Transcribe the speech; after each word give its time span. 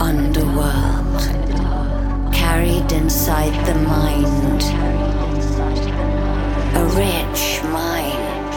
underworld, 0.00 1.20
carried 2.32 2.92
inside 2.92 3.54
the 3.66 3.74
mind. 3.74 4.62
A 6.76 6.84
rich 6.96 7.62
mind, 7.72 8.54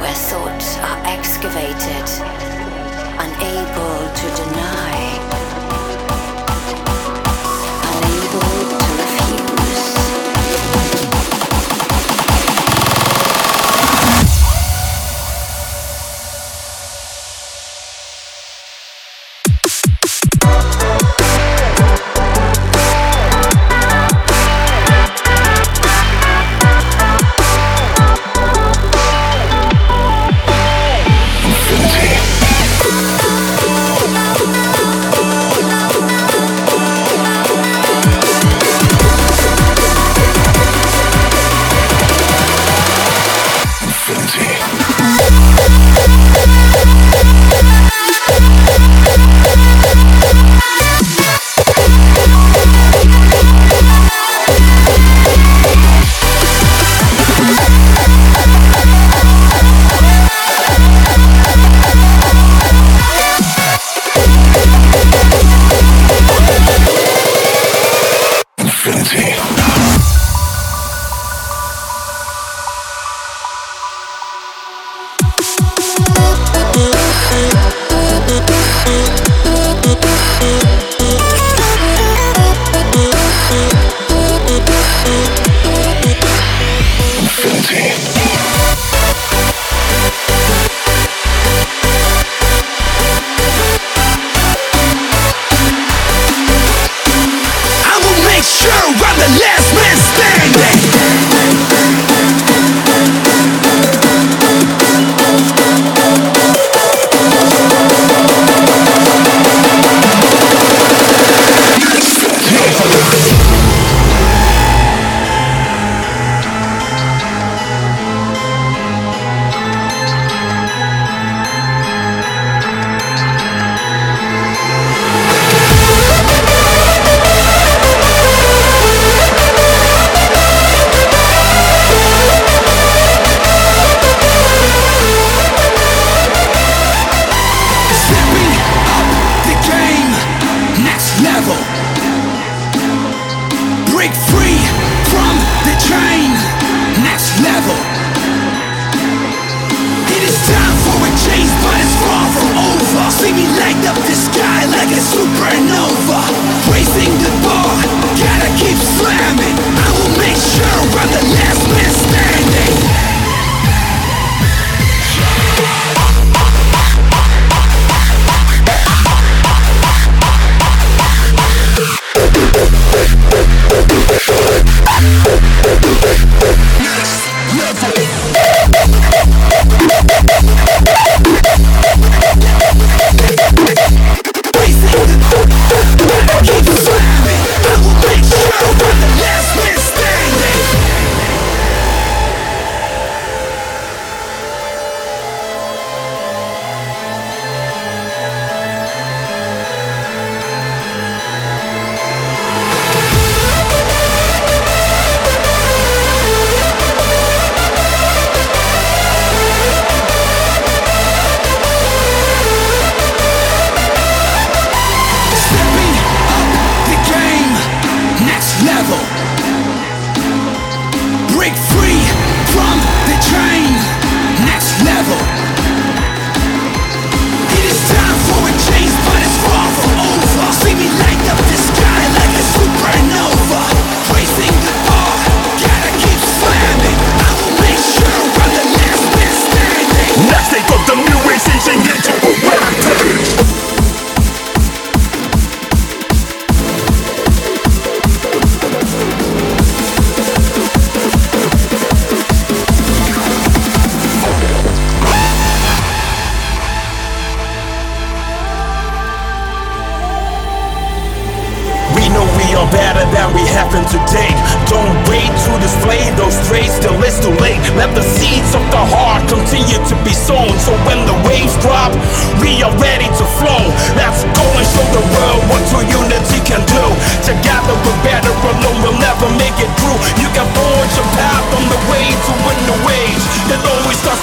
where 0.00 0.18
thoughts 0.30 0.76
are 0.78 1.00
excavated, 1.04 2.08
unable 3.18 3.98
to 4.20 4.26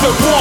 the 0.09 0.25
war. 0.25 0.38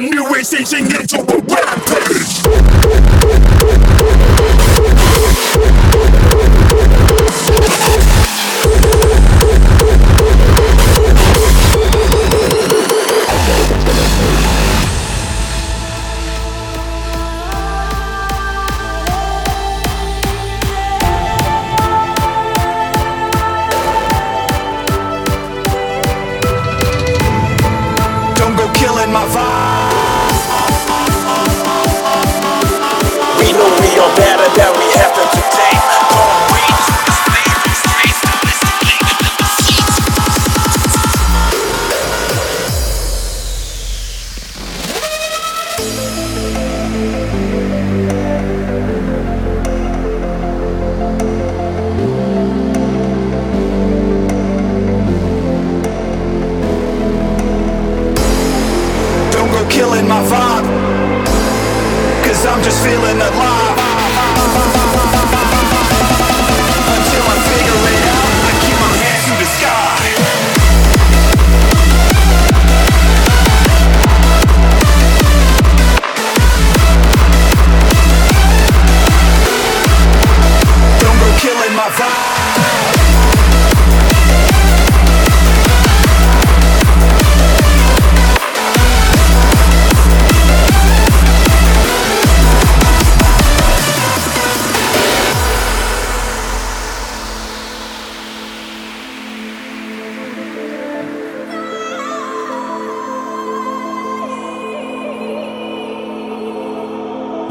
New 0.00 0.34
age 0.34 0.46
changing 0.48 0.86
into 0.86 1.18
a 1.20 1.38
rampage. 1.52 3.45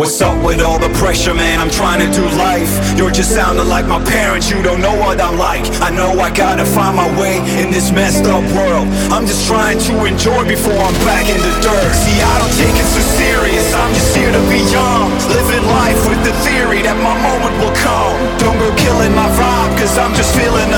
What's 0.05 0.21
up 0.21 0.37
with 0.45 0.61
all 0.61 0.77
the 0.77 0.93
pressure, 1.01 1.33
man? 1.33 1.57
I'm 1.57 1.73
trying 1.73 1.97
to 1.97 2.05
do 2.13 2.21
life. 2.37 2.69
You're 2.93 3.09
just 3.09 3.33
sounding 3.33 3.65
like 3.65 3.89
my 3.89 3.97
parents, 4.05 4.53
you 4.53 4.61
don't 4.61 4.77
know 4.77 4.93
what 5.01 5.17
I'm 5.17 5.33
like. 5.33 5.65
I 5.81 5.89
know 5.89 6.13
I 6.21 6.29
gotta 6.29 6.61
find 6.61 6.93
my 6.93 7.09
way 7.17 7.41
in 7.57 7.73
this 7.73 7.89
messed 7.89 8.29
up 8.29 8.45
world. 8.53 8.85
I'm 9.09 9.25
just 9.25 9.49
trying 9.49 9.81
to 9.89 10.05
enjoy 10.05 10.45
before 10.45 10.77
I'm 10.77 10.93
back 11.09 11.25
in 11.25 11.41
the 11.41 11.53
dirt. 11.57 11.89
See, 11.97 12.21
I 12.21 12.37
don't 12.37 12.53
take 12.53 12.77
it 12.77 12.85
so 12.85 13.01
serious, 13.17 13.65
I'm 13.73 13.89
just 13.97 14.13
here 14.13 14.29
to 14.29 14.43
be 14.45 14.61
young. 14.69 15.09
Living 15.25 15.65
life 15.73 15.97
with 16.05 16.21
the 16.21 16.37
theory 16.45 16.85
that 16.85 17.01
my 17.01 17.17
moment 17.25 17.57
will 17.57 17.73
come. 17.73 18.13
Don't 18.37 18.61
go 18.61 18.69
killing 18.77 19.09
my 19.17 19.25
vibe, 19.33 19.73
cause 19.81 19.97
I'm 19.97 20.13
just 20.13 20.37
feeling 20.37 20.69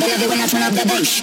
Baby, 0.00 0.26
when 0.26 0.40
I 0.40 0.46
turn 0.46 0.62
up 0.62 0.72
the 0.72 0.84
bass. 0.86 1.22